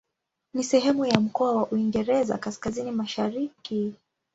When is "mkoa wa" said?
1.19-1.67